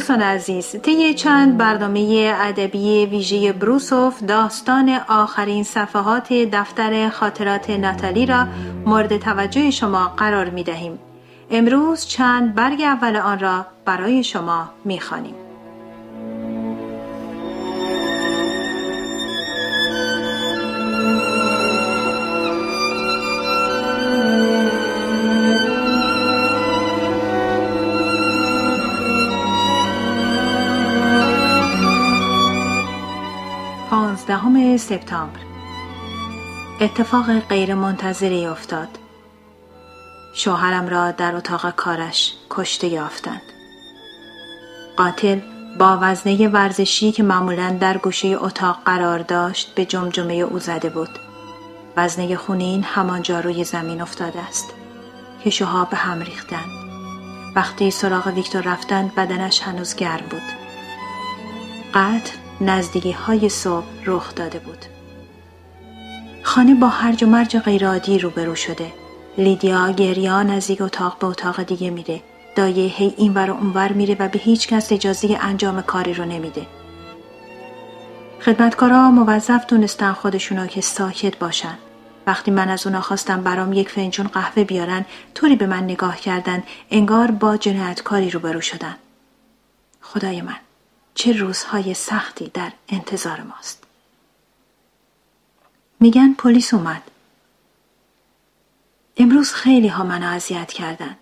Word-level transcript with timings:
دوستان 0.00 0.22
عزیز 0.22 0.76
طی 0.82 1.14
چند 1.14 1.56
برنامه 1.56 2.34
ادبی 2.40 3.06
ویژه 3.06 3.52
بروسوف 3.52 4.22
داستان 4.22 5.00
آخرین 5.08 5.64
صفحات 5.64 6.32
دفتر 6.32 7.08
خاطرات 7.08 7.70
ناتالی 7.70 8.26
را 8.26 8.46
مورد 8.86 9.16
توجه 9.16 9.70
شما 9.70 10.08
قرار 10.16 10.50
می 10.50 10.64
دهیم. 10.64 10.98
امروز 11.50 12.06
چند 12.06 12.54
برگ 12.54 12.82
اول 12.82 13.16
آن 13.16 13.38
را 13.38 13.66
برای 13.84 14.24
شما 14.24 14.70
می 14.84 15.00
خانیم. 15.00 15.49
سپتامبر. 34.76 35.40
اتفاق 36.80 37.38
غیرمنتظری 37.38 38.46
افتاد. 38.46 38.88
شوهرم 40.34 40.88
را 40.88 41.10
در 41.10 41.36
اتاق 41.36 41.70
کارش 41.70 42.34
کشته 42.50 42.86
یافتند. 42.86 43.42
قاتل 44.96 45.40
با 45.78 45.98
وزنه 46.00 46.48
ورزشی 46.48 47.12
که 47.12 47.22
معمولا 47.22 47.76
در 47.80 47.98
گوشه 47.98 48.28
اتاق 48.28 48.78
قرار 48.84 49.18
داشت 49.18 49.74
به 49.74 49.84
جمجمه 49.84 50.34
او 50.34 50.58
زده 50.58 50.90
بود. 50.90 51.18
وزنه 51.96 52.36
خونین 52.36 52.82
همانجا 52.84 53.40
روی 53.40 53.64
زمین 53.64 54.00
افتاده 54.00 54.40
است 54.40 54.74
کشوها 55.44 55.84
به 55.84 55.96
هم 55.96 56.20
ریختند. 56.20 56.70
وقتی 57.56 57.90
سراغ 57.90 58.26
ویکتور 58.26 58.62
رفتند 58.62 59.14
بدنش 59.14 59.62
هنوز 59.62 59.94
گرم 59.96 60.26
بود. 60.30 60.42
قتل 61.94 62.39
نزدیکی 62.60 63.12
های 63.12 63.48
صبح 63.48 63.86
رخ 64.06 64.34
داده 64.34 64.58
بود. 64.58 64.84
خانه 66.42 66.74
با 66.74 66.88
هرج 66.88 67.24
و 67.24 67.26
مرج 67.26 67.58
غیرعادی 67.58 68.18
روبرو 68.18 68.54
شده. 68.54 68.92
لیدیا 69.38 69.90
گریا 69.90 70.42
نزدیک 70.42 70.82
اتاق 70.82 71.18
به 71.18 71.26
اتاق 71.26 71.62
دیگه 71.62 71.90
میره. 71.90 72.22
دایه 72.56 72.86
هی 72.86 73.14
این 73.16 73.34
ور 73.34 73.50
و 73.50 73.54
اونور 73.54 73.92
میره 73.92 74.16
و 74.18 74.28
به 74.28 74.38
هیچ 74.38 74.68
کس 74.68 74.92
اجازه 74.92 75.38
انجام 75.40 75.82
کاری 75.82 76.14
رو 76.14 76.24
نمیده. 76.24 76.66
خدمتکارا 78.40 79.10
موظف 79.10 79.66
دونستن 79.66 80.12
خودشونو 80.12 80.66
که 80.66 80.80
ساکت 80.80 81.38
باشن. 81.38 81.78
وقتی 82.26 82.50
من 82.50 82.68
از 82.68 82.86
اونا 82.86 83.00
خواستم 83.00 83.42
برام 83.42 83.72
یک 83.72 83.88
فنجون 83.88 84.26
قهوه 84.26 84.64
بیارن 84.64 85.04
طوری 85.34 85.56
به 85.56 85.66
من 85.66 85.84
نگاه 85.84 86.16
کردن 86.16 86.62
انگار 86.90 87.30
با 87.30 87.56
جنایتکاری 87.56 88.30
روبرو 88.30 88.60
شدن. 88.60 88.96
خدای 90.00 90.42
من 90.42 90.56
چه 91.14 91.32
روزهای 91.32 91.94
سختی 91.94 92.50
در 92.54 92.72
انتظار 92.88 93.40
ماست. 93.40 93.84
میگن 96.00 96.32
پلیس 96.32 96.74
اومد. 96.74 97.02
امروز 99.16 99.52
خیلی 99.52 99.88
ها 99.88 100.04
منو 100.04 100.26
اذیت 100.26 100.72
کردن. 100.72 101.16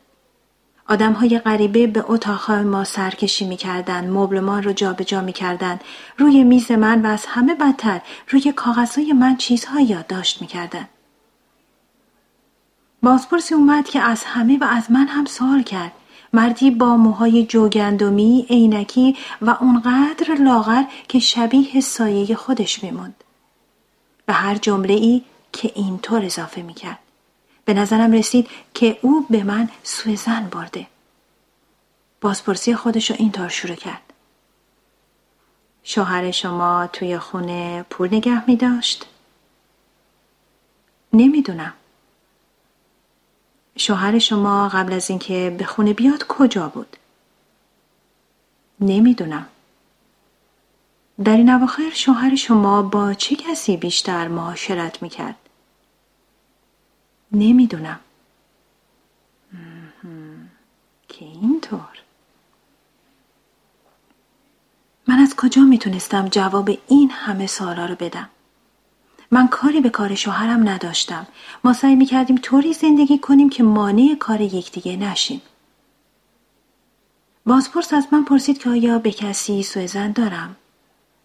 آدم 0.89 1.13
های 1.13 1.39
غریبه 1.39 1.87
به 1.87 2.05
اتاقهای 2.07 2.63
ما 2.63 2.85
سرکشی 2.85 3.47
می‌کردن 3.47 4.11
مبلمان 4.11 4.63
رو 4.63 4.73
جابجا 4.73 5.05
جا 5.05 5.21
می‌کردن. 5.21 5.81
روی 6.19 6.45
میز 6.45 6.71
من 6.71 7.07
و 7.07 7.09
از 7.09 7.27
همه 7.27 7.55
بدتر 7.55 8.01
روی 8.29 8.53
کاغذهای 8.53 9.13
من 9.13 9.37
چیزهایی 9.37 9.87
یادداشت 9.87 10.41
می‌کردن. 10.41 10.89
بازپرسی 13.03 13.55
اومد 13.55 13.89
که 13.89 14.01
از 14.01 14.25
همه 14.25 14.59
و 14.59 14.65
از 14.65 14.91
من 14.91 15.07
هم 15.07 15.25
سوال 15.25 15.63
کرد. 15.63 15.93
مردی 16.33 16.71
با 16.71 16.97
موهای 16.97 17.47
جوگندمی 17.47 18.47
عینکی 18.51 19.17
و 19.43 19.51
اونقدر 19.51 20.35
لاغر 20.35 20.83
که 21.09 21.19
شبیه 21.19 21.81
سایه 21.81 22.37
خودش 22.37 22.83
میموند 22.83 23.25
به 24.27 24.33
هر 24.33 24.55
جمله 24.55 24.95
ای 24.95 25.23
که 25.53 25.73
اینطور 25.75 26.25
اضافه 26.25 26.63
می‌کرد. 26.63 26.99
به 27.65 27.75
نظرم 27.75 28.13
رسید 28.13 28.49
که 28.75 28.99
او 29.03 29.27
به 29.31 29.45
من 29.45 29.69
سوء 29.83 30.15
زن 30.15 30.49
برده. 30.49 30.87
بازپرسی 32.21 32.75
خودش 32.75 33.11
رو 33.11 33.17
اینطور 33.19 33.49
شروع 33.49 33.77
کرد. 33.77 34.03
شوهر 35.83 36.31
شما 36.31 36.87
توی 36.93 37.19
خونه 37.19 37.83
پول 37.91 38.15
نگه 38.15 38.51
می 38.51 38.57
داشت؟ 38.57 39.07
نمی‌دونم. 41.13 41.73
شوهر 43.79 44.19
شما 44.19 44.69
قبل 44.69 44.93
از 44.93 45.11
اینکه 45.11 45.55
به 45.59 45.65
خونه 45.65 45.93
بیاد 45.93 46.27
کجا 46.27 46.69
بود؟ 46.69 46.97
نمی‌دونم. 48.81 49.47
در 51.25 51.37
این 51.37 51.51
اواخر 51.51 51.91
شوهر 51.95 52.37
شما 52.37 52.83
با 52.83 53.15
چه 53.15 53.37
کسی 53.37 53.77
بیشتر 53.77 54.29
معاشرت 54.29 55.03
می‌کرد؟ 55.03 55.37
نمی‌دونم. 57.33 58.01
که 61.09 61.25
اینطور 61.25 61.99
من 65.09 65.19
از 65.19 65.37
کجا 65.37 65.63
می‌تونستم 65.63 66.29
جواب 66.29 66.71
این 66.89 67.11
همه 67.11 67.47
سوالا 67.47 67.87
رو 67.87 67.95
بدم؟ 67.95 68.29
من 69.31 69.49
کاری 69.49 69.81
به 69.81 69.91
کار 69.91 70.15
شوهرم 70.15 70.69
نداشتم. 70.69 71.27
ما 71.65 71.73
سعی 71.73 71.95
می‌کردیم 71.95 72.37
طوری 72.37 72.73
زندگی 72.73 73.19
کنیم 73.19 73.51
که 73.51 73.63
مانع 73.63 74.17
کار 74.21 74.41
یکدیگه 74.41 74.97
نشیم. 74.97 75.43
بازپرس 77.47 77.93
از 77.93 78.07
من 78.13 78.25
پرسید 78.25 78.59
که 78.59 78.71
آیا 78.71 78.99
به 78.99 79.11
کسی 79.11 79.63
سوء 79.63 80.09
دارم؟ 80.09 80.57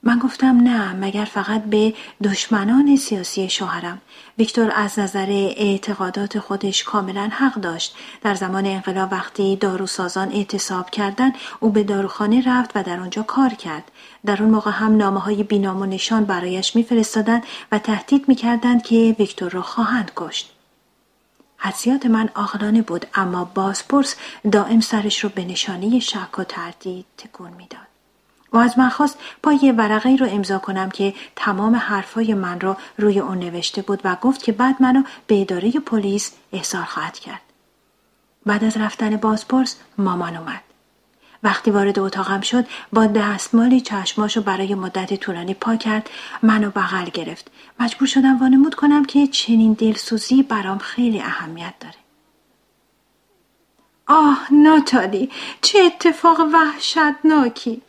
من 0.06 0.20
گفتم 0.20 0.60
نه 0.62 0.94
مگر 0.94 1.26
فقط 1.26 1.64
به 1.64 1.94
دشمنان 2.24 2.96
سیاسی 2.96 3.50
شوهرم. 3.50 4.02
ویکتور 4.38 4.72
از 4.76 5.00
نظر 5.00 5.28
اعتقادات 5.58 6.40
خودش 6.40 6.84
کاملا 6.84 7.30
حق 7.34 7.54
داشت. 7.54 7.96
در 8.22 8.36
زمان 8.36 8.66
انقلاب 8.66 9.12
وقتی 9.12 9.56
داروسازان 9.56 10.32
اعتصاب 10.32 10.90
کردن 10.90 11.32
او 11.60 11.70
به 11.70 11.84
داروخانه 11.84 12.44
رفت 12.48 12.72
و 12.76 12.84
در 12.84 13.00
آنجا 13.00 13.24
کار 13.24 13.50
کرد. 13.50 13.92
در 14.26 14.44
اون 14.44 14.52
موقع 14.52 14.72
هم 14.72 14.98
نامه 14.98 15.20
های 15.20 15.44
بینام 15.44 15.82
و 15.82 15.86
نشان 15.86 16.26
برایش 16.26 16.76
میفرستادند 16.76 17.44
و 17.72 17.80
تهدید 17.80 18.28
می‌کردند 18.28 18.84
که 18.84 19.16
ویکتور 19.20 19.52
را 19.52 19.62
خواهند 19.62 20.12
کشت. 20.16 20.54
حدسیات 21.58 22.06
من 22.06 22.30
آقلانه 22.36 22.82
بود 22.82 23.06
اما 23.16 23.46
بازپرس 23.46 24.16
دائم 24.52 24.80
سرش 24.80 25.24
رو 25.24 25.30
به 25.30 25.46
نشانی 25.46 26.02
شک 26.02 26.40
و 26.40 26.44
تردید 26.44 27.06
تکون 27.18 27.52
می‌داد. 27.52 27.93
و 28.54 28.58
از 28.58 28.80
من 28.80 28.90
خواست 28.90 29.18
پای 29.44 29.72
ورقه 29.78 30.16
رو 30.16 30.28
امضا 30.30 30.60
کنم 30.60 30.90
که 30.90 31.14
تمام 31.36 31.76
حرفای 31.76 32.34
من 32.34 32.60
رو 32.60 32.76
روی 32.98 33.20
اون 33.20 33.40
نوشته 33.40 33.82
بود 33.82 34.02
و 34.04 34.16
گفت 34.16 34.44
که 34.44 34.52
بعد 34.52 34.76
منو 34.80 35.04
به 35.28 35.42
اداره 35.42 35.72
پلیس 35.72 36.32
احضار 36.54 36.84
خواهد 36.84 37.20
کرد. 37.20 37.42
بعد 38.46 38.64
از 38.64 38.78
رفتن 38.78 39.18
بازپرس 39.18 39.76
مامان 39.98 40.36
اومد. 40.36 40.62
وقتی 41.44 41.72
وارد 41.72 42.00
اتاقم 42.00 42.42
شد 42.42 42.66
با 42.94 43.06
دستمالی 43.06 43.82
چشماشو 43.82 44.42
برای 44.42 44.76
مدت 44.76 45.14
طولانی 45.14 45.54
پا 45.54 45.76
کرد 45.76 46.10
منو 46.42 46.70
بغل 46.70 47.06
گرفت 47.06 47.52
مجبور 47.80 48.08
شدم 48.08 48.40
وانمود 48.40 48.76
کنم 48.76 49.06
که 49.06 49.28
چنین 49.28 49.74
دلسوزی 49.74 50.44
برام 50.44 50.78
خیلی 50.78 51.22
اهمیت 51.22 51.74
داره 51.80 51.96
آه 54.08 54.48
ناتالی 54.52 55.30
چه 55.62 55.80
اتفاق 55.80 56.40
وحشتناکی 56.54 57.82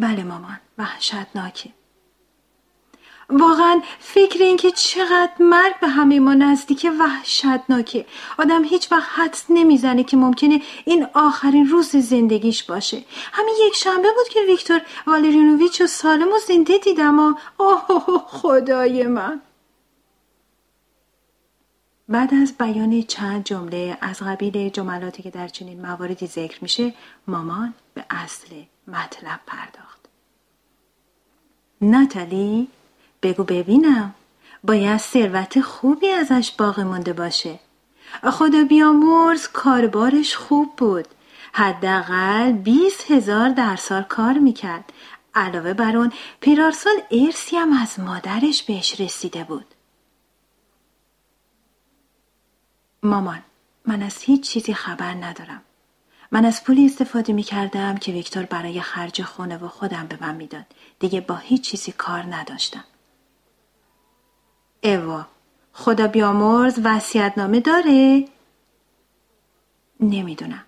بله 0.00 0.24
مامان 0.24 0.60
وحشتناکه 0.78 1.70
واقعا 3.30 3.80
فکر 3.98 4.42
این 4.42 4.56
که 4.56 4.70
چقدر 4.70 5.32
مرگ 5.40 5.80
به 5.80 5.88
همه 5.88 6.20
ما 6.20 6.34
نزدیک 6.34 6.86
وحشتناکه. 7.00 8.06
آدم 8.38 8.64
هیچ 8.64 8.92
وقت 8.92 9.08
حدس 9.14 9.44
نمی‌زنه 9.48 10.04
که 10.04 10.16
ممکنه 10.16 10.62
این 10.84 11.06
آخرین 11.14 11.68
روز 11.68 11.96
زندگیش 11.96 12.64
باشه. 12.64 13.04
همین 13.32 13.54
یک 13.66 13.74
شنبه 13.74 14.08
بود 14.16 14.28
که 14.28 14.40
ویکتور 14.48 14.80
والرینوویچ 15.06 15.80
و 15.80 15.86
سالم 15.86 16.28
و 16.28 16.38
زنده 16.48 16.78
دیدم 16.78 17.18
و 17.18 17.34
اوه 17.58 18.18
خدای 18.26 19.06
من. 19.06 19.40
بعد 22.08 22.34
از 22.34 22.54
بیان 22.58 23.02
چند 23.02 23.44
جمله 23.44 23.98
از 24.00 24.22
قبیل 24.22 24.68
جملاتی 24.68 25.22
که 25.22 25.30
در 25.30 25.48
چنین 25.48 25.80
مواردی 25.86 26.26
ذکر 26.26 26.58
میشه 26.62 26.94
مامان 27.26 27.74
به 27.94 28.04
اصل 28.10 28.62
مطلب 28.92 29.40
پرداخت. 29.46 30.00
ناتالی 31.80 32.68
بگو 33.22 33.44
ببینم. 33.44 34.14
باید 34.64 35.00
ثروت 35.00 35.60
خوبی 35.60 36.08
ازش 36.08 36.52
باقی 36.58 36.82
مونده 36.82 37.12
باشه. 37.12 37.58
خدا 38.32 38.64
بیامرز 38.64 39.48
کاربارش 39.48 40.36
خوب 40.36 40.76
بود. 40.76 41.08
حداقل 41.52 42.52
بیست 42.52 43.10
هزار 43.10 43.48
در 43.48 43.76
سال 43.76 44.02
کار 44.02 44.38
می‌کرد. 44.38 44.92
علاوه 45.34 45.72
بر 45.74 45.96
اون 45.96 46.12
پیرارسال 46.40 47.02
ارسی 47.10 47.56
هم 47.56 47.72
از 47.72 48.00
مادرش 48.00 48.62
بهش 48.62 49.00
رسیده 49.00 49.44
بود. 49.44 49.74
مامان 53.02 53.42
من 53.86 54.02
از 54.02 54.18
هیچ 54.22 54.50
چیزی 54.50 54.74
خبر 54.74 55.14
ندارم. 55.14 55.62
من 56.34 56.44
از 56.44 56.64
پولی 56.64 56.86
استفاده 56.86 57.32
می 57.32 57.42
کردم 57.42 57.96
که 57.96 58.12
ویکتور 58.12 58.42
برای 58.42 58.80
خرج 58.80 59.22
خونه 59.22 59.58
و 59.58 59.68
خودم 59.68 60.06
به 60.06 60.18
من 60.20 60.34
می‌داد. 60.34 60.64
دیگه 60.98 61.20
با 61.20 61.36
هیچ 61.36 61.62
چیزی 61.62 61.92
کار 61.92 62.34
نداشتم. 62.34 62.84
اوا 64.82 65.26
خدا 65.72 66.06
بیامرز 66.06 66.78
نامه 67.36 67.60
داره؟ 67.60 68.28
نمی‌دونم. 70.00 70.64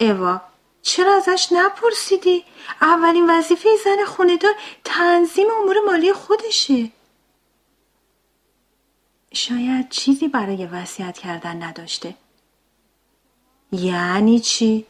اوا 0.00 0.40
چرا 0.82 1.16
ازش 1.16 1.48
نپرسیدی؟ 1.52 2.44
اولین 2.80 3.30
وظیفه 3.30 3.68
زن 3.84 4.04
خوندار 4.06 4.54
تنظیم 4.84 5.46
امور 5.62 5.76
مالی 5.86 6.12
خودشه. 6.12 6.90
شاید 9.32 9.88
چیزی 9.88 10.28
برای 10.28 10.66
وصیت 10.66 11.18
کردن 11.18 11.62
نداشته. 11.62 12.14
یعنی 13.82 14.40
چی؟ 14.40 14.86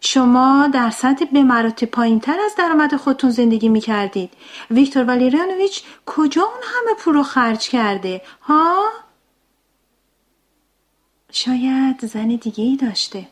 شما 0.00 0.70
در 0.74 0.90
سطح 0.90 1.24
به 1.24 1.42
مراتب 1.42 1.86
پایین 1.86 2.20
تر 2.20 2.36
از 2.44 2.54
درآمد 2.58 2.96
خودتون 2.96 3.30
زندگی 3.30 3.68
می 3.68 3.80
کردید. 3.80 4.30
ویکتور 4.70 5.04
والیریانویچ 5.04 5.82
کجا 6.06 6.42
اون 6.42 6.62
همه 6.62 6.94
پول 6.98 7.14
رو 7.14 7.22
خرج 7.22 7.68
کرده؟ 7.68 8.22
ها؟ 8.42 8.84
شاید 11.32 12.06
زن 12.06 12.28
دیگه 12.28 12.64
ای 12.64 12.76
داشته. 12.76 13.28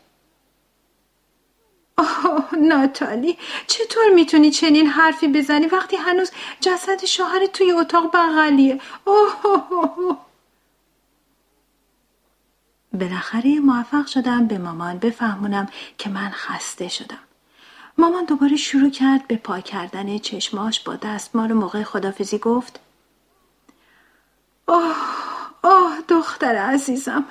آه 1.97 2.49
ناتالی 2.59 3.37
چطور 3.67 4.09
می‌تونی 4.15 4.51
چنین 4.51 4.87
حرفی 4.87 5.27
بزنی 5.27 5.65
وقتی 5.65 5.95
هنوز 5.95 6.31
جسد 6.61 7.05
شوهر 7.05 7.45
توی 7.45 7.71
اتاق 7.71 8.11
بغلیه 8.13 8.81
اوه 9.05 10.17
بالاخره 12.95 13.59
موفق 13.59 14.05
شدم 14.05 14.47
به 14.47 14.57
مامان 14.57 14.97
بفهمونم 14.97 15.67
که 15.97 16.09
من 16.09 16.29
خسته 16.29 16.87
شدم. 16.87 17.19
مامان 17.97 18.25
دوباره 18.25 18.55
شروع 18.55 18.89
کرد 18.89 19.27
به 19.27 19.35
پا 19.35 19.59
کردن 19.59 20.17
چشماش 20.17 20.79
با 20.79 20.95
دستمال 20.95 21.53
موقع 21.53 21.83
خدافزی 21.83 22.37
گفت 22.37 22.79
آه 24.67 24.95
آه 25.63 26.01
دختر 26.07 26.55
عزیزم 26.55 27.25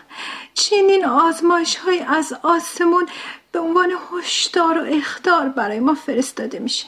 چنین 0.55 1.05
آزمایش 1.05 1.77
های 1.77 2.01
از 2.01 2.33
آسمون 2.43 3.07
به 3.53 3.59
عنوان 3.59 3.93
هشدار 4.13 4.79
و 4.79 4.87
اختار 4.97 5.49
برای 5.49 5.81
ما 5.81 5.95
فرستاده 5.95 6.59
میشه. 6.59 6.87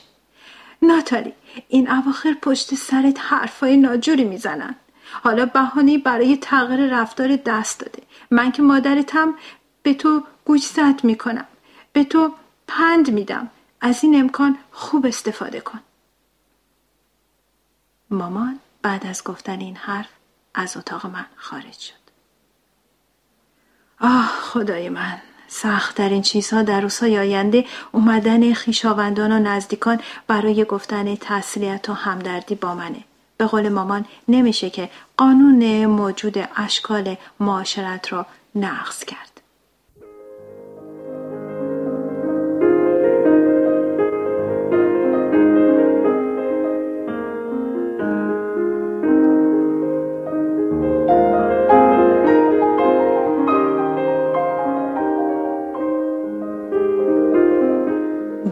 ناتالی 0.82 1.32
این 1.68 1.90
اواخر 1.90 2.34
پشت 2.42 2.74
سرت 2.74 3.20
حرفای 3.20 3.76
ناجوری 3.76 4.24
می‌زنن. 4.24 4.74
حالا 5.12 5.46
بهانه 5.46 5.98
برای 5.98 6.36
تغییر 6.36 7.00
رفتار 7.00 7.36
دست 7.36 7.80
داده. 7.80 8.02
من 8.30 8.52
که 8.52 8.62
مادرتم 8.62 9.34
به 9.82 9.94
تو 9.94 10.22
گوشزد 10.44 11.04
می‌کنم. 11.04 11.46
به 11.92 12.04
تو 12.04 12.32
پند 12.66 13.10
میدم. 13.10 13.50
از 13.80 14.04
این 14.04 14.20
امکان 14.20 14.58
خوب 14.72 15.06
استفاده 15.06 15.60
کن. 15.60 15.80
مامان 18.10 18.58
بعد 18.82 19.06
از 19.06 19.24
گفتن 19.24 19.60
این 19.60 19.76
حرف 19.76 20.08
از 20.54 20.76
اتاق 20.76 21.06
من 21.06 21.26
خارج 21.36 21.78
شد. 21.78 21.94
آه 24.00 24.26
خدای 24.26 24.88
من. 24.88 25.18
سختترین 25.48 26.22
چیزها 26.22 26.62
در 26.62 26.80
روزهای 26.80 27.18
آینده 27.18 27.64
اومدن 27.92 28.52
خیشاوندان 28.52 29.32
و 29.32 29.38
نزدیکان 29.38 30.00
برای 30.26 30.64
گفتن 30.64 31.14
تسلیت 31.14 31.88
و 31.88 31.92
همدردی 31.92 32.54
با 32.54 32.74
منه. 32.74 33.04
به 33.36 33.46
قول 33.46 33.68
مامان 33.68 34.04
نمیشه 34.28 34.70
که 34.70 34.90
قانون 35.16 35.86
موجود 35.86 36.48
اشکال 36.56 37.16
معاشرت 37.40 38.12
را 38.12 38.26
نقض 38.54 39.04
کرد. 39.04 39.36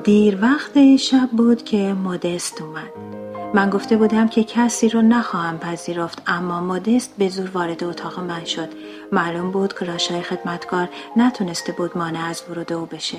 دیر 0.05 0.39
وقت 0.43 0.97
شب 0.97 1.29
بود 1.33 1.65
که 1.65 1.77
مدست 1.77 2.63
اومد. 2.63 3.24
من 3.55 3.71
گفته 3.71 3.97
بودم 3.97 4.29
که 4.29 4.45
کسی 4.45 4.89
رو 4.89 5.03
نخواهم 5.03 5.59
پذیرفت 5.59 6.23
اما 6.27 6.61
مدست 6.61 7.15
به 7.19 7.29
زور 7.29 7.51
وارد 7.51 7.85
اتاق 7.85 8.21
من 8.21 8.45
شد. 8.45 8.69
معلوم 9.13 9.51
بود 9.51 9.79
که 9.79 9.85
راشای 9.85 10.23
خدمتکار 10.23 10.89
نتونسته 11.17 11.73
بود 11.73 11.99
مانع 11.99 12.29
از 12.29 12.43
ورود 12.51 12.73
او 12.73 12.87
بشه. 12.87 13.19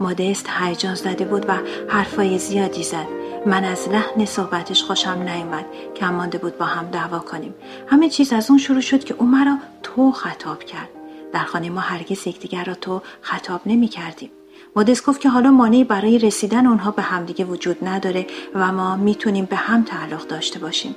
مدست 0.00 0.46
هیجان 0.60 0.94
زده 0.94 1.24
بود 1.24 1.48
و 1.48 1.52
حرفای 1.88 2.38
زیادی 2.38 2.82
زد. 2.82 3.06
من 3.46 3.64
از 3.64 3.88
لحن 3.88 4.24
صحبتش 4.24 4.82
خوشم 4.82 5.22
نیومد 5.22 5.64
که 5.94 6.06
مانده 6.06 6.38
بود 6.38 6.58
با 6.58 6.64
هم 6.64 6.86
دعوا 6.86 7.18
کنیم. 7.18 7.54
همه 7.86 8.08
چیز 8.08 8.32
از 8.32 8.50
اون 8.50 8.58
شروع 8.58 8.80
شد 8.80 9.04
که 9.04 9.14
او 9.18 9.26
مرا 9.26 9.56
تو 9.82 10.12
خطاب 10.12 10.62
کرد. 10.62 10.88
در 11.32 11.44
خانه 11.44 11.70
ما 11.70 11.80
هرگز 11.80 12.26
یکدیگر 12.26 12.64
را 12.64 12.74
تو 12.74 13.02
خطاب 13.20 13.60
نمی 13.66 13.88
کردیم. 13.88 14.30
مدس 14.76 15.06
گفت 15.06 15.20
که 15.20 15.28
حالا 15.28 15.50
مانعی 15.50 15.84
برای 15.84 16.18
رسیدن 16.18 16.66
اونها 16.66 16.90
به 16.90 17.02
همدیگه 17.02 17.44
وجود 17.44 17.88
نداره 17.88 18.26
و 18.54 18.72
ما 18.72 18.96
می‌تونیم 18.96 19.44
به 19.44 19.56
هم 19.56 19.82
تعلق 19.82 20.26
داشته 20.26 20.58
باشیم. 20.58 20.96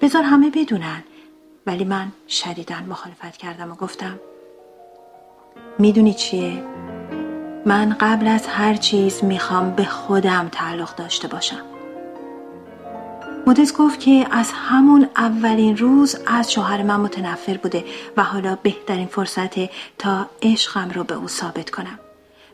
بذار 0.00 0.22
همه 0.22 0.50
بدونن. 0.50 1.04
ولی 1.66 1.84
من 1.84 2.12
شدیدن 2.28 2.86
مخالفت 2.88 3.36
کردم 3.36 3.72
و 3.72 3.74
گفتم 3.74 4.20
می‌دونی 5.78 6.14
چیه؟ 6.14 6.62
من 7.66 7.96
قبل 8.00 8.26
از 8.28 8.46
هر 8.46 8.74
چیز 8.74 9.24
می‌خوام 9.24 9.70
به 9.70 9.84
خودم 9.84 10.48
تعلق 10.52 10.94
داشته 10.94 11.28
باشم. 11.28 11.62
مدس 13.46 13.76
گفت 13.76 14.00
که 14.00 14.26
از 14.30 14.50
همون 14.54 15.08
اولین 15.16 15.76
روز 15.76 16.16
از 16.26 16.52
شوهر 16.52 16.82
من 16.82 17.00
متنفر 17.00 17.56
بوده 17.56 17.84
و 18.16 18.22
حالا 18.22 18.58
بهترین 18.62 19.06
فرصته 19.06 19.70
تا 19.98 20.26
عشقم 20.42 20.90
رو 20.90 21.04
به 21.04 21.14
او 21.14 21.28
ثابت 21.28 21.70
کنم. 21.70 21.98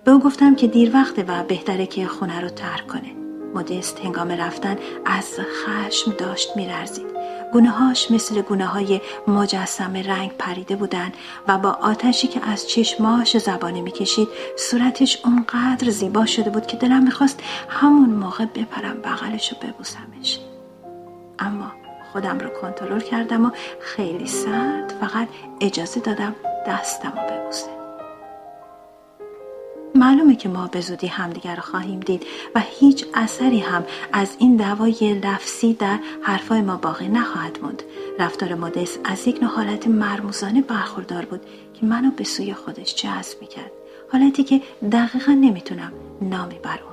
به 0.05 0.11
او 0.11 0.21
گفتم 0.21 0.55
که 0.55 0.67
دیر 0.67 0.91
وقته 0.95 1.23
و 1.23 1.43
بهتره 1.43 1.87
که 1.87 2.07
خونه 2.07 2.41
رو 2.41 2.49
ترک 2.49 2.87
کنه. 2.87 3.13
مدست 3.55 4.01
هنگام 4.01 4.29
رفتن 4.29 4.77
از 5.05 5.37
خشم 5.41 6.13
داشت 6.13 6.57
میرزید. 6.57 7.07
گونه 7.53 7.71
هاش 7.71 8.11
مثل 8.11 8.43
گونه 8.43 8.67
های 8.67 9.01
مجسم 9.29 9.97
رنگ 9.97 10.33
پریده 10.39 10.77
بودن 10.77 11.13
و 11.49 11.59
با 11.59 11.71
آتشی 11.71 12.29
که 12.29 12.49
از 12.49 12.69
چشماش 12.69 13.39
زبانه 13.39 13.81
می‌کشید 13.81 14.29
صورتش 14.57 15.19
اونقدر 15.25 15.91
زیبا 15.91 16.27
شده 16.27 16.51
بود 16.51 16.67
که 16.67 16.77
دلم 16.77 17.03
می‌خواست 17.03 17.41
همون 17.69 18.11
موقع 18.11 18.45
بپرم 18.45 18.97
بغلش 19.05 19.53
رو 19.53 19.69
ببوسمش. 19.69 20.39
اما 21.39 21.73
خودم 22.13 22.39
رو 22.39 22.49
کنترل 22.49 23.01
کردم 23.01 23.47
و 23.47 23.51
خیلی 23.81 24.27
سرد 24.27 24.95
فقط 25.01 25.29
اجازه 25.61 26.01
دادم 26.01 26.35
دستم 26.67 27.13
رو 27.17 27.23
ببوسه. 27.37 27.82
معلومه 29.95 30.37
که 30.37 30.49
ما 30.49 30.67
به 30.67 30.81
زودی 30.81 31.07
همدیگر 31.07 31.57
رو 31.57 31.63
خواهیم 31.63 32.01
دید 32.01 32.27
و 32.55 32.63
هیچ 32.81 33.07
اثری 33.15 33.61
هم 33.61 33.85
از 34.13 34.37
این 34.39 34.57
دعوای 34.57 35.21
لفظی 35.25 35.75
در 35.75 35.99
حرفای 36.23 36.61
ما 36.61 36.77
باقی 36.77 37.09
نخواهد 37.09 37.59
موند. 37.63 37.83
رفتار 38.19 38.55
مدس 38.55 38.99
از 39.05 39.29
یک 39.29 39.43
نوع 39.43 39.51
حالت 39.51 39.87
مرموزانه 39.87 40.63
برخوردار 40.63 41.25
بود 41.25 41.41
که 41.75 41.87
منو 41.87 42.11
به 42.11 42.25
سوی 42.25 42.55
خودش 42.55 42.95
جذب 42.95 43.41
می‌کرد. 43.41 43.73
حالتی 44.13 44.45
که 44.45 44.61
دقیقا 44.93 45.33
نمی‌تونم 45.33 45.93
نامی 46.21 46.59
بر 46.59 46.81
اون 46.89 46.92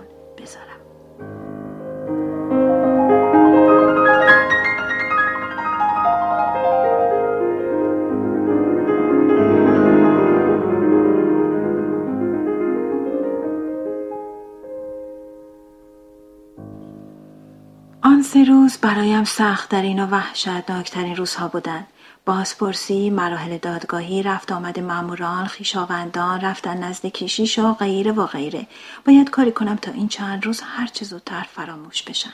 سه 18.21 18.43
روز 18.43 18.77
برایم 18.77 19.23
سختترین 19.23 20.03
و 20.03 20.07
وحشتناکترین 20.07 21.15
روزها 21.15 21.47
بودند. 21.47 21.87
بازپرسی، 22.25 23.09
مراحل 23.09 23.57
دادگاهی، 23.57 24.23
رفت 24.23 24.51
آمد 24.51 24.79
ماموران، 24.79 25.47
خیشاوندان، 25.47 26.41
رفتن 26.41 26.77
نزد 26.83 27.05
کشیش 27.05 27.59
و 27.59 27.73
غیره 27.73 28.11
و 28.11 28.25
غیره. 28.25 28.67
باید 29.05 29.29
کاری 29.29 29.51
کنم 29.51 29.75
تا 29.75 29.91
این 29.91 30.07
چند 30.07 30.45
روز 30.45 30.61
هرچه 30.61 31.05
زودتر 31.05 31.45
فراموش 31.55 32.03
بشن. 32.03 32.33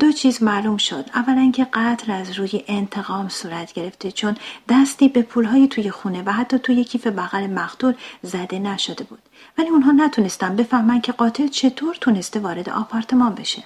دو 0.00 0.12
چیز 0.12 0.42
معلوم 0.42 0.76
شد. 0.76 1.10
اولا 1.14 1.50
که 1.54 1.66
قتل 1.72 2.12
از 2.12 2.38
روی 2.38 2.64
انتقام 2.68 3.28
صورت 3.28 3.72
گرفته 3.72 4.12
چون 4.12 4.36
دستی 4.68 5.08
به 5.08 5.22
پولهای 5.22 5.68
توی 5.68 5.90
خونه 5.90 6.22
و 6.26 6.32
حتی 6.32 6.58
توی 6.58 6.84
کیف 6.84 7.06
بغل 7.06 7.46
مقتول 7.46 7.94
زده 8.22 8.58
نشده 8.58 9.04
بود. 9.04 9.22
ولی 9.58 9.68
اونها 9.68 9.92
نتونستن 9.92 10.56
بفهمن 10.56 11.00
که 11.00 11.12
قاتل 11.12 11.48
چطور 11.48 11.96
تونسته 12.00 12.40
وارد 12.40 12.68
آپارتمان 12.68 13.34
بشه. 13.34 13.64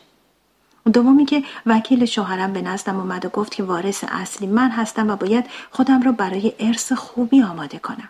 دومی 0.86 1.24
که 1.24 1.44
وکیل 1.66 2.04
شوهرم 2.04 2.52
به 2.52 2.62
نزدم 2.62 2.96
اومد 2.96 3.24
و 3.24 3.28
گفت 3.28 3.54
که 3.54 3.62
وارث 3.62 4.04
اصلی 4.08 4.46
من 4.46 4.70
هستم 4.70 5.10
و 5.10 5.16
باید 5.16 5.46
خودم 5.70 6.02
را 6.02 6.12
برای 6.12 6.52
ارث 6.60 6.92
خوبی 6.92 7.42
آماده 7.42 7.78
کنم. 7.78 8.08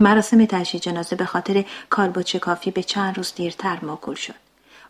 مراسم 0.00 0.44
تشییع 0.44 0.82
جنازه 0.82 1.16
به 1.16 1.24
خاطر 1.24 1.64
کالبوچه 1.90 2.38
کافی 2.38 2.70
به 2.70 2.82
چند 2.82 3.16
روز 3.16 3.34
دیرتر 3.34 3.78
موکول 3.84 4.14
شد. 4.14 4.34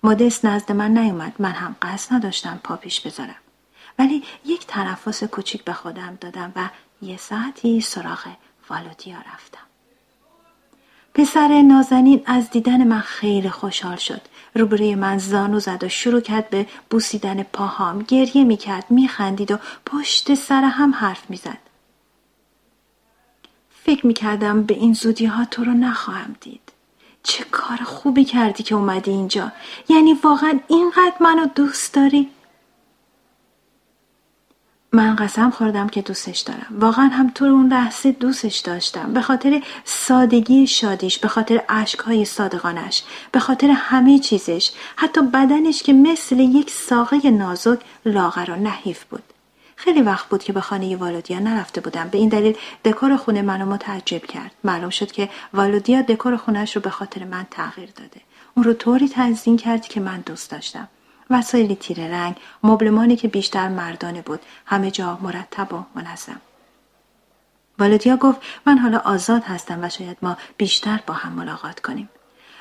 مدست 0.03 0.45
نزد 0.45 0.73
من 0.73 0.99
نیومد. 0.99 1.33
من 1.39 1.53
هم 1.53 1.77
قصد 1.83 2.15
نداشتم 2.15 2.61
پا 2.65 2.77
پیش 2.77 3.01
بذارم. 3.01 3.35
ولی 3.99 4.25
یک 4.45 4.67
تنفس 4.67 5.25
کوچیک 5.25 5.65
به 5.65 5.73
خودم 5.73 6.19
دادم 6.21 6.53
و 6.57 6.69
یه 7.03 7.17
ساعتی 7.17 7.81
سراغ 7.81 8.27
والودیا 8.71 9.19
رفتم. 9.19 9.64
پسر 11.15 11.63
نازنین 11.63 12.23
از 12.27 12.51
دیدن 12.51 12.85
من 12.85 13.01
خیلی 13.01 13.51
خوشحال 13.51 13.97
شد. 13.97 14.21
روبروی 14.55 14.95
من 14.95 15.19
زانو 15.19 15.61
زد 15.61 15.85
و 15.85 15.89
شروع 15.89 16.21
کرد 16.21 16.51
به 16.51 16.67
بوسیدن 16.91 17.43
پاهام. 17.43 18.03
گریه 18.03 18.45
می‌کرد 18.45 18.85
میخندید 18.91 19.51
و 19.51 19.59
پشت 19.87 20.35
سر 20.35 20.65
هم 20.65 20.95
حرف 20.95 21.31
می‌زد. 21.31 21.59
فکر 23.85 24.07
می‌کردم 24.07 24.63
به 24.63 24.75
این 24.75 24.93
زودی 24.93 25.27
ها 25.27 25.45
تو 25.45 25.65
رو 25.65 25.73
نخواهم 25.73 26.37
دید. 26.41 26.73
چه 27.23 27.45
کار 27.51 27.79
خوبی 27.85 28.25
کردی 28.25 28.63
که 28.63 28.75
اومدی 28.75 29.11
اینجا. 29.11 29.53
یعنی 29.89 30.15
واقعا 30.15 30.61
اینقدر 30.69 31.17
منو 31.21 31.47
دوست 31.47 31.95
داری؟ 31.95 32.31
من 34.95 35.17
قسم 35.17 35.51
خوردم 35.51 35.89
که 35.89 36.03
دوستش 36.03 36.41
دارم. 36.41 36.67
واقعا 36.71 37.05
هم 37.05 37.31
تو 37.31 37.45
اون 37.45 37.69
لحظه 37.69 38.13
دوستش 38.13 38.59
داشتم. 38.59 39.13
به 39.13 39.21
خاطر 39.21 39.63
سادگی 39.85 40.67
شادیش 40.67 41.19
به 41.19 41.29
خاطر 41.29 41.63
اشکهای 41.69 42.25
صادقانش 42.25 43.03
به 43.33 43.41
خاطر 43.41 43.71
همه 43.71 44.19
چیزش. 44.19 44.73
حتی 44.97 45.23
بدنش 45.23 45.83
که 45.83 45.93
مثل 45.93 46.39
یک 46.39 46.71
ساقه 46.71 47.31
نازک 47.31 47.81
لاغر 48.07 48.51
و 48.51 48.57
نحیف 48.57 49.05
بود. 49.05 49.23
خیلی 49.77 50.03
وقت 50.03 50.29
بود 50.29 50.43
که 50.43 50.53
به 50.53 50.61
خانه 50.61 50.97
والودیا 50.97 51.39
نرفته 51.39 51.81
بودم. 51.81 52.09
به 52.09 52.19
این 52.19 52.29
دلیل 52.29 52.57
دکور 52.85 53.17
خونه 53.17 53.43
منو 53.43 53.67
متعجب 53.67 54.27
کرد. 54.27 54.51
معلوم 54.65 54.91
شد 54.91 55.13
که 55.13 55.29
والودیا 55.55 56.03
دکور 56.03 56.37
خونش 56.37 56.77
رو 56.77 56.83
به 56.83 56.91
خاطر 56.91 57.25
من 57.25 57.47
تغییر 57.51 57.91
داده. 57.97 58.21
اون 58.55 58.65
رو 58.65 58.73
طوری 58.73 59.09
تنظیم 59.09 59.57
کردی 59.57 59.89
که 59.89 60.01
من 60.01 60.21
دوست 60.21 60.51
داشتم. 60.51 60.89
وسایلی 61.31 61.77
تیره 61.77 62.11
رنگ 62.11 62.37
مبلمانی 62.63 63.17
که 63.17 63.29
بیشتر 63.29 63.69
مردانه 63.69 64.23
بود. 64.23 64.41
همه 64.67 64.91
جا 64.91 65.19
مرتب 65.23 65.73
و 65.73 65.85
منظم. 65.95 66.41
والدیا 67.79 68.17
گفت 68.17 68.41
من 68.67 68.79
حالا 68.79 68.99
آزاد 68.99 69.43
هستم 69.43 69.85
و 69.85 69.89
شاید 69.89 70.17
ما 70.23 70.37
بیشتر 70.57 71.01
با 71.07 71.15
هم 71.15 71.33
ملاقات 71.33 71.81
کنیم. 71.81 72.09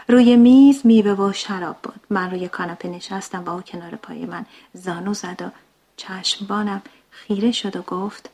روی 0.07 0.35
میز 0.35 0.81
میوه 0.83 1.11
و 1.11 1.33
شراب 1.33 1.77
بود. 1.83 1.99
من 2.09 2.31
روی 2.31 2.47
کاناپه 2.47 2.89
نشستم 2.89 3.43
و 3.43 3.49
او 3.49 3.61
کنار 3.61 3.95
پای 3.95 4.25
من 4.25 4.45
زانو 4.73 5.13
زد 5.13 5.41
و 5.41 5.49
چشمبانم 5.97 6.81
خیره 7.11 7.51
شد 7.51 7.75
و 7.75 7.81
گفت 7.81 8.29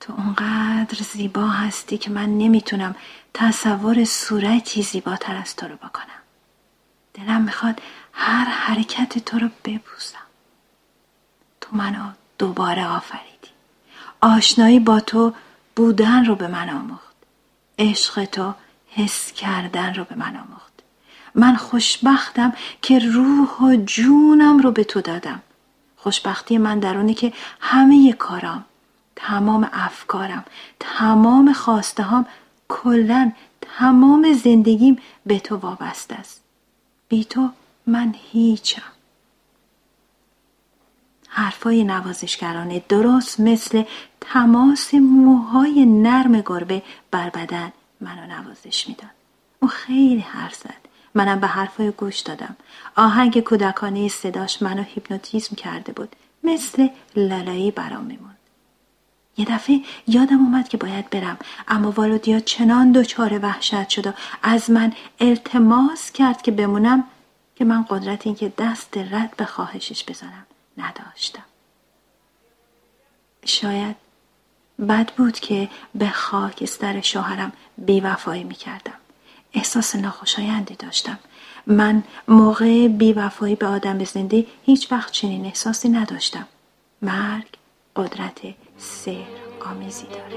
تو 0.00 0.12
اونقدر 0.12 0.98
زیبا 1.12 1.46
هستی 1.46 1.98
که 1.98 2.10
من 2.10 2.38
نمی‌تونم 2.38 2.94
تصور 3.34 4.04
صورتی 4.04 4.82
زیباتر 4.82 5.36
از 5.36 5.56
تو 5.56 5.68
رو 5.68 5.76
بکنم. 5.76 6.25
دلم 7.16 7.42
می‌خواد 7.42 7.82
هر 8.12 8.44
حرکت 8.44 9.18
تو 9.18 9.38
رو 9.38 9.48
ببوسم. 9.64 10.26
تو 11.60 11.76
منو 11.76 12.10
دوباره 12.38 12.86
آفریدی. 12.86 13.48
آشنایی 14.20 14.80
با 14.80 15.00
تو 15.00 15.32
بودن 15.76 16.24
رو 16.24 16.34
به 16.34 16.48
من 16.48 16.70
آموخت. 16.70 17.16
عشق 17.78 18.24
تو 18.24 18.54
حس 18.90 19.32
کردن 19.32 19.94
رو 19.94 20.04
به 20.04 20.14
من 20.14 20.36
آموخت. 20.36 20.72
من 21.34 21.56
خوشبختم 21.56 22.52
که 22.82 22.98
روح 22.98 23.60
و 23.60 23.76
جونم 23.76 24.58
رو 24.58 24.70
به 24.70 24.84
تو 24.84 25.00
دادم. 25.00 25.42
خوشبختی 25.96 26.58
من 26.58 26.78
در 26.78 26.96
اونه 26.96 27.14
که 27.14 27.32
همه 27.60 28.12
کارام 28.12 28.64
تمام 29.16 29.70
افکارم 29.72 30.44
تمام 30.80 31.52
خواسته 31.52 32.02
هم 32.02 32.26
کلا 32.68 33.32
تمام 33.60 34.32
زندگیم 34.32 34.98
به 35.26 35.38
تو 35.38 35.56
وابسته 35.56 36.14
است. 36.14 36.45
بی 37.08 37.24
تو 37.24 37.50
من 37.86 38.14
هیچم. 38.32 38.82
حرفای 41.28 41.84
نوازشگرانه 41.84 42.82
درست 42.88 43.40
مثل 43.40 43.82
تماس 44.20 44.94
موهای 44.94 45.86
نرم 45.86 46.40
گربه 46.40 46.82
بر 47.10 47.30
بدن 47.30 47.72
منو 48.00 48.26
نوازش 48.26 48.88
می‌داد. 48.88 49.10
او 49.60 49.68
خیلی 49.68 50.20
حرف 50.20 50.54
زد. 50.54 50.86
منم 51.14 51.40
به 51.40 51.46
حرفای 51.46 51.90
گوش 51.90 52.20
دادم. 52.20 52.56
آهنگ 52.96 53.40
کودکانه 53.40 54.08
صداش 54.08 54.62
منو 54.62 54.82
هیپنوتیزم 54.82 55.56
کرده 55.56 55.92
بود. 55.92 56.16
مثل 56.44 56.88
لالایی 57.16 57.70
برام 57.70 58.04
میموند. 58.04 58.35
یه 59.38 59.44
دفعه 59.44 59.80
یادم 60.06 60.38
اومد 60.38 60.68
که 60.68 60.76
باید 60.76 61.10
برم 61.10 61.38
اما 61.68 61.90
والودیا 61.90 62.40
چنان 62.40 62.92
دچار 62.92 63.38
وحشت 63.38 63.88
شد 63.88 64.06
و 64.06 64.12
از 64.42 64.70
من 64.70 64.92
التماس 65.20 66.12
کرد 66.12 66.42
که 66.42 66.50
بمونم 66.50 67.04
که 67.56 67.64
من 67.64 67.82
قدرت 67.82 68.26
اینکه 68.26 68.52
دست 68.58 68.98
رد 68.98 69.34
به 69.36 69.44
خواهشش 69.44 70.04
بزنم 70.04 70.46
نداشتم. 70.78 71.42
شاید 73.44 73.96
بد 74.88 75.10
بود 75.16 75.38
که 75.40 75.68
به 75.94 76.08
خاکستر 76.08 77.00
شوهرم 77.00 77.52
بیوفایی 77.78 78.44
می‌کردم. 78.44 78.92
احساس 79.54 79.96
ناخوشایندی 79.96 80.74
داشتم. 80.74 81.18
من 81.66 82.02
موقع 82.28 82.88
بیوفایی 82.88 83.54
به 83.54 83.66
آدم 83.66 84.04
زنده 84.04 84.46
هیچ 84.64 84.92
وقت 84.92 85.12
چنین 85.12 85.44
احساسی 85.44 85.88
نداشتم. 85.88 86.46
مرگ 87.02 87.46
قدرت 87.96 88.40
سر 88.78 89.24
آمیزی 89.60 90.06
داره. 90.06 90.36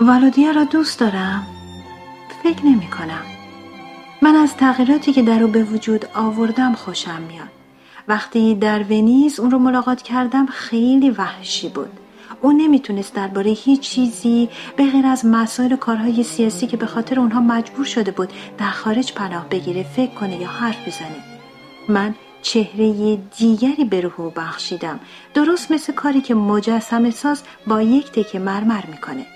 والودیا 0.00 0.50
را 0.50 0.64
دوست 0.64 1.00
دارم؟ 1.00 1.46
فکر 2.42 2.66
نمی 2.66 2.86
کنم. 2.86 3.22
من 4.22 4.36
از 4.36 4.56
تغییراتی 4.56 5.12
که 5.12 5.22
در 5.22 5.42
او 5.42 5.48
به 5.48 5.64
وجود 5.64 6.06
آوردم 6.14 6.74
خوشم 6.74 7.22
میاد. 7.28 7.48
وقتی 8.08 8.54
در 8.54 8.82
ونیز 8.82 9.40
اون 9.40 9.50
رو 9.50 9.58
ملاقات 9.58 10.02
کردم 10.02 10.46
خیلی 10.46 11.10
وحشی 11.10 11.68
بود. 11.68 11.90
او 12.40 12.52
نمی‌تونست 12.52 13.14
درباره 13.14 13.50
هیچ 13.50 13.80
چیزی 13.80 14.48
به 14.76 14.90
غیر 14.90 15.06
از 15.06 15.26
مسائل 15.26 15.72
و 15.72 15.76
کارهای 15.76 16.22
سیاسی 16.22 16.66
که 16.66 16.76
به 16.76 16.86
خاطر 16.86 17.20
اونها 17.20 17.40
مجبور 17.40 17.84
شده 17.84 18.10
بود 18.10 18.32
در 18.58 18.70
خارج 18.70 19.12
پناه 19.12 19.48
بگیره 19.48 19.82
فکر 19.82 20.14
کنه 20.14 20.36
یا 20.36 20.48
حرف 20.48 20.88
بزنه. 20.88 21.16
من 21.88 22.14
چهره 22.42 23.16
دیگری 23.16 23.84
به 23.84 24.00
روح 24.00 24.32
بخشیدم 24.36 25.00
درست 25.34 25.70
مثل 25.72 25.92
کاری 25.92 26.20
که 26.20 26.34
مجسم 26.34 27.10
ساز 27.10 27.42
با 27.66 27.82
یک 27.82 28.10
تکه 28.12 28.38
مرمر 28.38 28.86
می‌کنه 28.86 29.26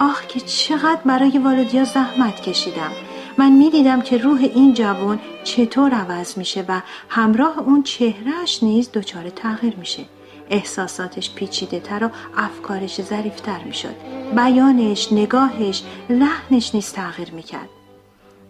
آخ 0.00 0.26
که 0.26 0.40
چقدر 0.40 1.00
برای 1.04 1.38
والدیا 1.38 1.84
زحمت 1.84 2.40
کشیدم. 2.40 2.90
من 3.38 3.52
می‌دیدم 3.52 4.00
که 4.00 4.18
روح 4.18 4.40
این 4.40 4.74
جوان 4.74 5.20
چطور 5.44 5.90
عوض 5.90 6.38
میشه 6.38 6.64
و 6.68 6.80
همراه 7.08 7.58
اون 7.58 7.82
چهرهش 7.82 8.62
نیز 8.62 8.90
دچار 8.92 9.28
تغییر 9.28 9.76
میشه. 9.76 10.02
احساساتش 10.50 11.34
پیچیده 11.34 11.80
تر 11.80 12.04
و 12.04 12.10
افکارش 12.36 13.02
ظریفتر 13.02 13.64
می‌شد. 13.64 13.94
بیانش 14.36 15.12
نگاهش 15.12 15.82
لحنش 16.10 16.74
نیز 16.74 16.92
تغییر 16.92 17.30
می‌کرد. 17.30 17.68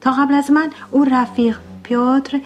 تا 0.00 0.10
قبل 0.12 0.34
از 0.34 0.50
من 0.50 0.70
او 0.90 1.04
رفیق 1.04 1.58
پیotr 1.88 2.36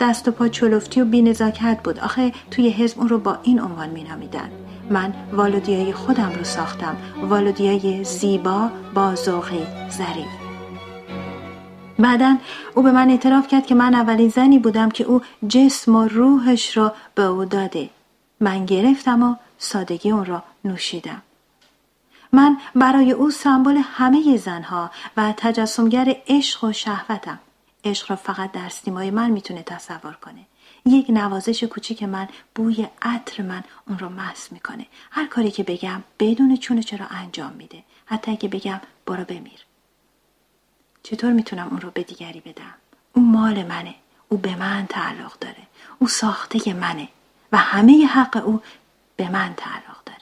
دست 0.00 0.28
و 0.28 0.30
پا 0.30 0.48
چلفتی 0.48 1.00
و 1.00 1.04
بینزاکت 1.04 1.80
بود. 1.84 2.00
آخه 2.00 2.32
توی 2.50 2.70
حزب 2.70 2.98
اون 2.98 3.08
رو 3.08 3.18
با 3.18 3.38
این 3.42 3.60
عنوان 3.60 3.90
مینامیدن. 3.90 4.50
من 4.90 5.14
والودیای 5.32 5.92
خودم 5.92 6.32
رو 6.38 6.44
ساختم. 6.44 6.96
والودیای 7.22 8.04
زیبا 8.04 8.70
با 8.94 9.14
ذوقی 9.14 9.66
ظریف. 9.90 10.44
بعدا 11.98 12.36
او 12.74 12.82
به 12.82 12.92
من 12.92 13.10
اعتراف 13.10 13.48
کرد 13.48 13.66
که 13.66 13.74
من 13.74 13.94
اولین 13.94 14.28
زنی 14.28 14.58
بودم 14.58 14.88
که 14.88 15.04
او 15.04 15.20
جسم 15.48 15.96
و 15.96 16.04
روحش 16.04 16.76
را 16.76 16.94
به 17.14 17.22
او 17.22 17.44
داده. 17.44 17.90
من 18.40 18.66
گرفتم 18.66 19.22
و 19.22 19.34
سادگی 19.58 20.10
اون 20.10 20.24
را 20.24 20.42
نوشیدم. 20.64 21.22
من 22.32 22.56
برای 22.74 23.12
او 23.12 23.30
سمبل 23.30 23.80
همه 23.82 24.36
زنها 24.36 24.90
و 25.16 25.34
تجسمگر 25.36 26.16
عشق 26.28 26.64
و 26.64 26.72
شهوتم. 26.72 27.38
عشق 27.84 28.10
را 28.10 28.16
فقط 28.16 28.52
در 28.52 28.68
سیمای 28.68 29.10
من 29.10 29.30
می‌تونه 29.30 29.62
تصور 29.62 30.12
کنه. 30.12 30.46
یک 30.86 31.06
نوازش 31.10 31.64
کوچیک 31.64 32.02
من 32.02 32.28
بوی 32.54 32.88
عطر 33.02 33.42
من 33.42 33.64
اون 33.88 33.98
رو 33.98 34.08
مس 34.08 34.52
می‌کنه. 34.52 34.86
هر 35.10 35.26
کاری 35.26 35.50
که 35.50 35.62
بگم 35.62 36.02
بدون 36.18 36.56
چونه 36.56 36.82
چرا 36.82 37.06
انجام 37.06 37.52
میده. 37.52 37.84
حتی 38.06 38.30
اگه 38.30 38.48
بگم 38.48 38.80
برو 39.06 39.24
بمیر. 39.24 39.60
چطور 41.02 41.32
می‌تونم 41.32 41.68
اون 41.68 41.80
رو 41.80 41.90
به 41.90 42.02
دیگری 42.02 42.40
بدم؟ 42.40 42.74
اون 43.12 43.30
مال 43.30 43.66
منه. 43.66 43.94
او 44.28 44.38
به 44.38 44.56
من 44.56 44.86
تعلق 44.86 45.38
داره. 45.38 45.66
او 45.98 46.08
ساخته 46.08 46.74
منه. 46.74 47.08
و 47.52 47.56
همه 47.56 48.06
حق 48.06 48.42
او 48.46 48.62
به 49.16 49.28
من 49.28 49.54
تعلق 49.56 50.04
داره. 50.06 50.18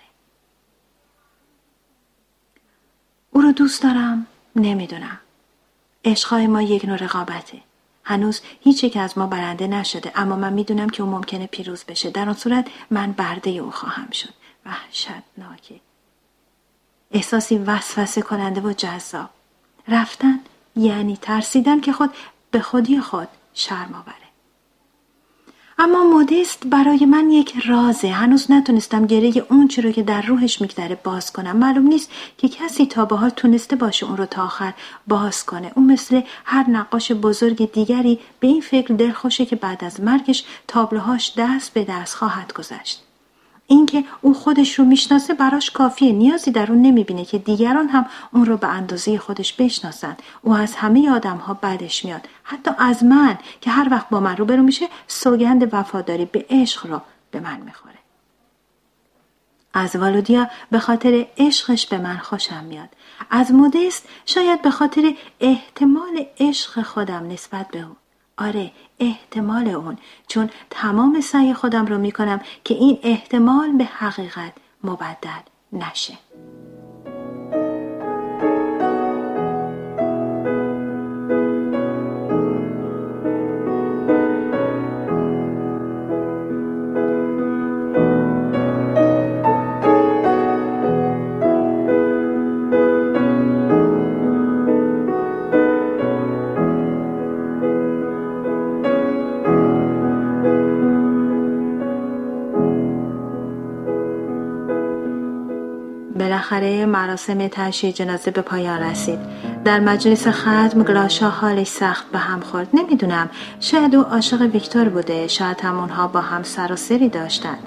او 3.31 3.41
رو 3.41 3.53
دوست 3.53 3.83
دارم. 3.83 4.27
نمی‌دونم. 4.57 5.19
عشقای 6.05 6.47
ما 6.47 6.63
یک 6.63 6.85
نوع 6.85 6.97
رقابته. 6.97 7.59
هنوز 8.05 8.41
هیچ 8.61 8.85
یک 8.85 8.97
از 8.97 9.19
ما 9.19 9.27
برنده 9.27 9.67
نشده 9.67 10.13
اما 10.15 10.37
من 10.37 10.53
می‌دونم 10.53 10.91
که 10.91 11.03
او 11.03 11.11
ممکنه 11.11 11.47
پیروز 11.47 11.85
بشه. 11.85 12.11
در 12.11 12.29
آن 12.29 12.35
صورت 12.35 12.67
من 12.91 13.13
برده 13.13 13.51
او 13.51 13.71
خواهم 13.71 14.11
شد. 14.11 14.35
وحشتناکه 14.67 15.81
احساسی 17.11 17.59
وسوسه 17.59 18.23
کننده 18.23 18.61
و 18.61 18.73
جذاب. 18.73 19.31
رفتن 19.89 20.41
یعنی 20.77 21.17
ترسیدن 21.17 21.81
که 21.81 21.93
خود 21.93 22.11
به 22.51 22.61
خودی 22.61 23.01
خود 23.01 23.29
شرم 23.55 23.95
آوره 23.95 24.22
اما 25.79 26.05
مدست 26.05 26.67
برای 26.67 27.07
من 27.07 27.31
یک 27.31 27.55
رازه. 27.67 28.09
هنوز 28.09 28.51
نتونستم 28.51 29.07
گره 29.07 29.47
اون 29.51 29.69
چی 29.69 29.83
رو 29.83 29.93
که 29.93 30.03
در 30.03 30.23
روحش 30.23 30.61
میگذره 30.61 30.99
باز 31.05 31.33
کنم. 31.33 31.57
معلوم 31.57 31.87
نیست 31.87 32.11
که 32.39 32.49
کسی 32.49 32.87
تا 32.87 33.05
به 33.05 33.31
تونسته 33.31 33.77
باشه 33.77 34.07
اون 34.07 34.17
رو 34.17 34.27
تا 34.27 34.45
آخر 34.45 34.75
باز 35.07 35.47
کنه. 35.47 35.73
اون 35.75 35.93
مثل 35.93 36.21
هر 36.45 36.71
نقاش 36.71 37.13
بزرگ 37.13 37.73
دیگری 37.73 38.19
به 38.41 38.49
این 38.49 38.61
فکر 38.61 38.95
دلخوشه 38.95 39.47
که 39.47 39.57
بعد 39.57 39.85
از 39.85 40.01
مرگش 40.01 40.45
تابلوهاش 40.69 41.33
دست 41.37 41.75
به 41.75 41.85
دست 41.85 42.15
خواهد 42.15 42.53
گذشت. 42.53 43.03
اینکه 43.73 44.05
او 44.21 44.35
خودش 44.35 44.79
رو 44.79 44.85
می‌شناسه 44.85 45.35
براش 45.35 45.71
کافیه. 45.71 46.13
نیازی 46.13 46.51
در 46.51 46.73
اون 46.73 46.83
نمی‌بینه 46.83 47.25
که 47.25 47.39
دیگران 47.39 47.89
هم 47.89 48.07
اون 48.33 48.47
رو 48.47 48.57
به 48.57 48.67
اندازه 48.69 49.19
خودش 49.19 49.53
بشناسن. 49.53 50.17
او 50.43 50.53
از 50.53 50.75
همه 50.75 51.11
آدم 51.11 51.37
ها 51.37 51.55
بدش 51.55 52.05
میاد. 52.05 52.29
حتی 52.43 52.71
از 52.79 53.05
من 53.05 53.39
که 53.61 53.71
هر 53.71 53.89
وقت 53.91 54.09
با 54.09 54.21
من 54.21 54.37
رو 54.37 54.45
برو 54.45 54.63
میشه 54.63 54.89
سوگند 55.07 55.75
وفاداری 55.75 56.25
به 56.25 56.47
عشق 56.51 56.87
را 56.87 57.03
به 57.31 57.41
من 57.41 57.61
می‌خوره. 57.61 57.95
از 59.75 59.97
والودیا 59.97 60.49
به 60.71 60.79
خاطر 60.79 61.27
عشقش 61.39 61.87
به 61.87 61.99
من 61.99 62.19
خوشم 62.19 62.65
میاد. 62.65 62.89
از 63.31 63.53
مدست 63.53 64.09
شاید 64.27 64.63
به 64.63 64.71
خاطر 64.71 65.15
احتمال 65.41 66.27
عشق 66.41 66.83
خودم 66.83 67.29
نسبت 67.29 67.69
به 67.69 67.79
او. 67.79 67.97
آره 68.39 68.71
احتمال 69.01 69.69
اون. 69.69 69.99
چون 70.29 70.51
تمام 70.71 71.21
سعی 71.21 71.55
خودم 71.55 71.87
رو 71.87 71.99
می‌کنم 71.99 72.41
که 72.65 72.75
این 72.75 72.99
احتمال 73.03 73.73
به 73.73 73.85
حقیقت 73.85 74.53
مبدل 74.85 75.43
نشه. 75.73 76.19
بالاخره 106.53 106.87
مراسم 106.87 107.49
تشییع 107.49 107.93
جنازه 107.93 108.31
به 108.31 108.43
پایان 108.43 108.83
رسید. 108.83 109.19
در 109.65 109.81
مجلس 109.81 110.29
ختم 110.29 110.83
گلاشا 110.83 111.29
حالش 111.29 111.67
سخت 111.67 112.11
به 112.11 112.19
هم 112.19 112.41
خورد. 112.41 112.69
نمی‌دونم 112.75 113.31
شاید 113.61 113.95
او 113.97 114.03
عاشق 114.03 114.41
ویکتور 114.41 114.89
بوده. 114.89 115.29
شاید 115.29 115.61
هم 115.61 115.79
اونها 115.79 116.07
با 116.07 116.21
هم 116.21 116.43
سر 116.43 116.73
و 116.73 116.77
سری 116.77 117.09
داشتند 117.09 117.59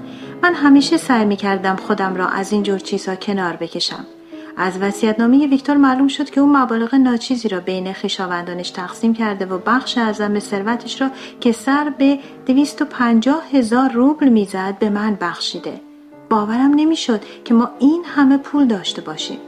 من 0.43 0.53
همیشه 0.53 0.97
سعی 0.97 1.25
می‌کردم 1.25 1.75
خودم 1.75 2.15
را 2.15 2.27
از 2.27 2.51
این 2.51 2.63
جور 2.63 2.79
چیزها 2.79 3.15
کنار 3.15 3.55
بکشم. 3.55 4.05
از 4.57 4.77
وصیت‌نامه 4.77 5.47
ویکتور 5.47 5.77
معلوم 5.77 6.07
شد 6.07 6.29
که 6.29 6.41
او 6.41 6.57
مبالغ 6.57 6.95
ناچیزی 6.95 7.47
را 7.47 7.59
بین 7.59 7.93
خویشاوندانش 7.93 8.69
تقسیم 8.69 9.13
کرده 9.13 9.45
و 9.45 9.57
بخش 9.57 9.97
اعظم 9.97 10.39
ثروتش 10.39 11.01
را 11.01 11.09
که 11.39 11.51
سر 11.51 11.93
به 11.97 12.19
دویست 12.45 12.81
و 12.81 12.85
پنجاه 12.85 13.43
هزار 13.53 13.91
روبل 13.91 14.29
می‌زد 14.29 14.79
به 14.79 14.89
من 14.89 15.17
بخشیده. 15.21 15.81
باورم 16.29 16.73
نمی‌شد 16.75 17.21
که 17.43 17.53
ما 17.53 17.69
این 17.79 18.03
همه 18.05 18.37
پول 18.37 18.67
داشته 18.67 19.01
باشیم. 19.01 19.39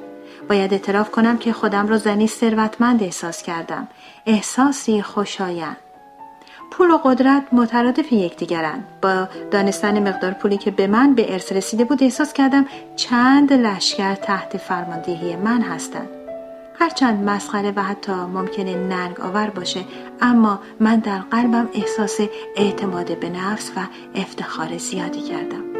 باید 0.50 0.74
اعتراف 0.74 1.12
کنم 1.12 1.38
که 1.38 1.54
خودم 1.54 1.88
را 1.88 1.98
زنی 1.98 2.28
ثروتمند 2.28 3.04
احساس 3.04 3.44
کردم. 3.44 3.88
احساسی 4.26 5.02
خوشایند. 5.02 5.78
پول 6.72 6.92
و 6.92 6.98
قدرت 6.98 7.44
مترادف 7.52 8.14
یکدیگرند. 8.14 8.88
با 9.02 9.28
دانستن 9.52 10.08
مقدار 10.10 10.32
پولی 10.32 10.58
که 10.58 10.72
به 10.72 10.88
من 10.88 11.16
به 11.16 11.34
ارث 11.34 11.52
رسیده 11.52 11.86
بود 11.86 12.04
احساس 12.04 12.34
کردم 12.34 12.66
چند 12.96 13.54
لشکر 13.54 14.16
تحت 14.16 14.58
فرماندهی 14.58 15.36
من 15.36 15.62
هستند. 15.62 16.10
هرچند 16.80 17.30
مسخره 17.30 17.74
و 17.76 17.84
حتی 17.84 18.12
ممکنه 18.12 18.76
ننگ 18.76 19.20
آور 19.20 19.50
باشه 19.50 19.80
اما 20.22 20.60
من 20.80 20.96
در 21.00 21.20
قلبم 21.20 21.70
احساس 21.74 22.20
اعتماد 22.56 23.20
به 23.20 23.30
نفس 23.30 23.72
و 23.76 23.80
افتخار 24.16 24.78
زیادی 24.78 25.22
کردم. 25.22 25.77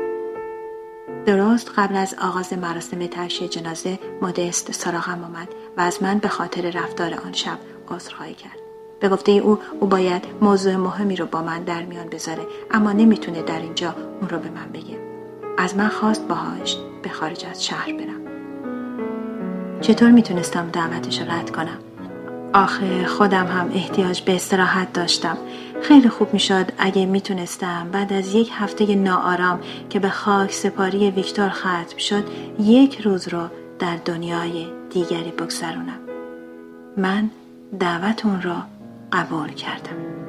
درست 1.28 1.72
قبل 1.78 1.96
از 1.96 2.16
آغاز 2.22 2.54
مراسم 2.54 3.08
تشییع 3.08 3.50
جنازه 3.50 4.00
مدست 4.22 4.72
سراغم 4.72 5.24
آمد 5.24 5.48
و 5.78 5.82
از 5.82 6.04
من 6.04 6.18
به 6.18 6.28
خاطر 6.28 6.70
رفتار 6.70 7.14
آن 7.14 7.34
شب 7.34 7.58
عذرخواهی 7.88 8.34
کرد. 8.34 8.58
به 9.00 9.10
گفته 9.10 9.32
او 9.32 9.60
او 9.80 9.88
باید 9.88 10.24
موضوع 10.42 10.76
مهمی 10.76 11.16
رو 11.16 11.26
با 11.26 11.42
من 11.42 11.64
در 11.64 11.84
میان 11.84 12.08
بذاره 12.08 12.44
اما 12.72 12.92
نمی‌تونه 12.92 13.42
در 13.42 13.60
اینجا 13.60 13.96
اون 14.22 14.30
رو 14.30 14.40
به 14.40 14.50
من 14.50 14.72
بگه. 14.74 15.00
از 15.58 15.76
من 15.76 15.88
خواست 15.88 16.28
باهاش 16.28 16.78
به 17.04 17.10
خارج 17.10 17.46
از 17.46 17.66
شهر 17.66 17.92
برم. 17.94 18.22
چطور 19.82 20.12
می‌تونستم 20.12 20.70
دعوتش 20.70 21.22
رد 21.22 21.52
کنم؟ 21.52 21.80
آخه 22.58 23.06
خودم 23.06 23.48
هم 23.48 23.72
احتیاج 23.74 24.22
به 24.22 24.36
استراحت 24.36 24.94
داشتم. 24.94 25.38
خیلی 25.82 26.10
خوب 26.10 26.34
می‌شد 26.34 26.72
اگه 26.78 27.06
می‌تونستم. 27.06 27.90
بعد 27.92 28.14
از 28.14 28.34
یک 28.34 28.52
هفته 28.54 28.96
ناآرام 28.96 29.60
که 29.90 30.00
به 30.00 30.10
خاک 30.10 30.54
سپاری 30.54 31.12
ویکتور 31.12 31.50
ختم 31.50 31.98
شد 31.98 32.24
یک 32.60 33.02
روز 33.02 33.28
رو 33.28 33.48
در 33.80 33.96
دنیای 34.06 34.68
دیگری 34.90 35.32
بگذرونم 35.32 36.00
من 36.98 37.30
دعوت 37.80 38.26
اون 38.26 38.42
را 38.42 38.64
قبول 39.14 39.50
کردم. 39.50 40.27